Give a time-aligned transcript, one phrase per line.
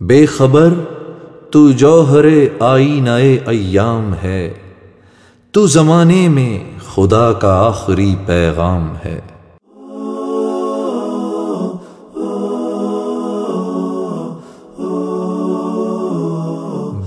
[0.00, 0.68] بے خبر،
[1.50, 2.24] تو جوہر
[2.60, 4.54] آئی نئے ایام ہے،
[5.50, 9.20] تو زمانے میں خدا کا آخری پیغام ہے۔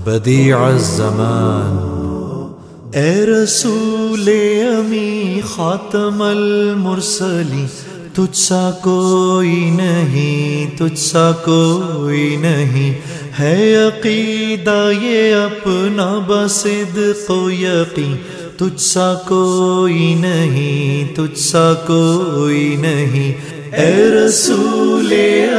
[0.04, 1.92] بدیع الزمان۔
[2.94, 4.28] اے رسول
[4.76, 7.66] امی خاتم المرسلی
[8.14, 13.00] تجھ سا کوئی نہیں، تجھ سا کوئی نہیں۔
[13.40, 18.16] ہے عقیدہ یہ اپنا بسد کو یقین۔
[18.56, 23.32] تجھ سا کوئی نہیں، تجھ سا کوئی نہیں۔
[23.76, 25.12] اے رسول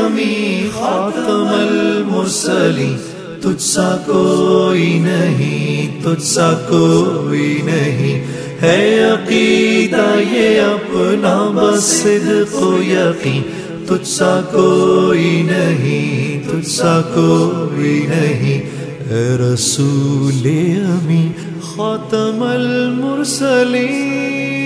[0.06, 2.96] امی خاتم المرسلی
[3.44, 8.26] تجھ سا کوئی نہیں، تجھ سا کوئی نہیں۔
[8.62, 12.08] ہے عقیدہ یہ اپنا بس
[12.52, 13.42] کو یقین۔
[13.88, 18.62] تجھ سا کوئی نہیں، تجھ سا کوئی نہیں۔
[19.10, 20.48] اے رسول
[20.86, 21.28] امی
[21.62, 24.63] خاتم المرسلین۔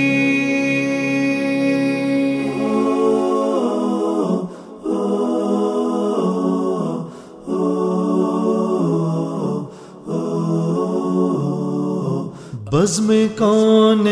[12.77, 14.07] بز میں کون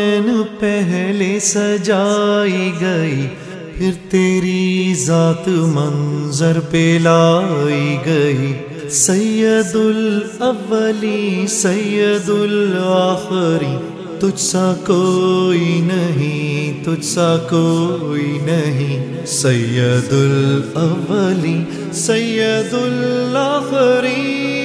[0.60, 3.26] پہلے سجائی گئی،
[3.74, 8.52] پھر تیری ذات منظر پہ لائی گئی۔
[8.90, 13.76] سید الاولی سید الاخری
[14.18, 24.55] تجھ سا کوئی نہیں، تجھ سا کوئی نہیں۔ سید الاولی سید الاخری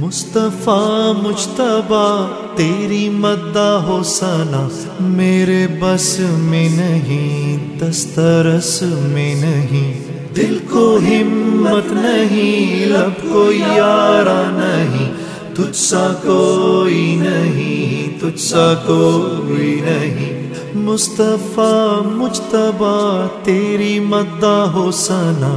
[0.00, 4.68] مصطفیٰ مشتبہ تیری مدہ ہو سنا
[5.00, 10.04] میرے بس میں نہیں دسترس میں نہیں۔
[10.36, 15.12] دل کو ہمت نہیں لب کو یارا نہیں۔
[15.54, 20.39] تجھ سا کوئی نہیں، تجھ سا کوئی نہیں۔
[20.74, 25.56] مصطفیٰ مجتبہ تیری مدہ ہو سنا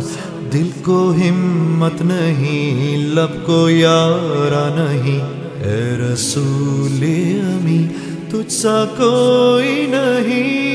[0.53, 7.03] دل کو ہمت نہیں، لب کو یارا نہیں۔ اے رسول
[7.41, 7.87] امی،
[8.29, 10.73] تجھ سا کوئی نہیں۔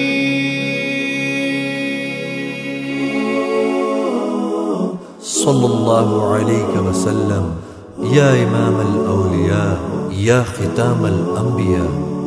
[5.25, 7.56] صلی اللہ علیہ وسلم،
[8.16, 12.18] یا امام الاولیاء، یا ختام الانبیاء۔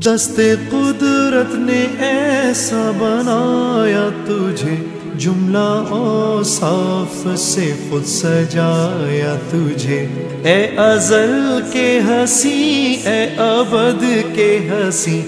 [0.00, 4.74] دست قدرت نے ایسا بنایا تجھے،
[5.18, 10.06] جملہ او صاف سے خود سجایا تجھے۔
[10.44, 14.04] اے ازل کے ہنسی، اے ابد
[14.34, 15.20] کے ہنسی،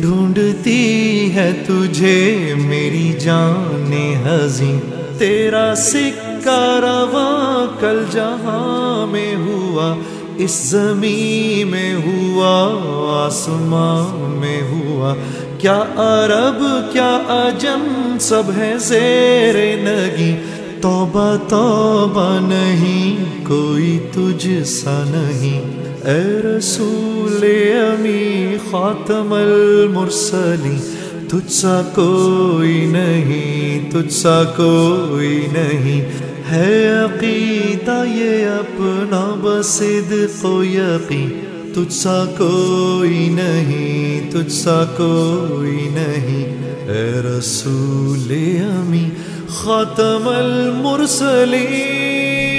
[0.00, 3.92] ڈھونڈتی ہے تجھے میری جان
[4.26, 4.78] ہزی
[5.18, 9.94] تیرا سکہ رواں کل جہاں میں ہوا
[10.36, 12.78] اس زمین میں ہوا،
[13.26, 15.14] آسمان میں ہوا۔
[15.58, 20.34] کیا عرب، کیا عجم، سب ہے زیر نگی۔
[20.80, 27.40] توبہ توبہ نہیں، کوئی تجھ سا نہیں۔ اے رسول
[27.74, 30.76] امی خاتم المرسلی
[31.28, 41.40] تجھ سا کوئی نہیں، تجھ سا کوئی نہیں۔ ہے عقیدہ، یہ اپنا بسد کو یقین۔
[41.74, 49.08] تجھ سا کوئی نہیں، تجھ سا کوئی نہیں۔ اے رسول امی
[49.48, 52.51] ختم المرسلین۔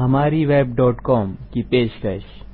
[0.00, 2.47] ہماری ویب ڈاٹ کام کی پیشکش۔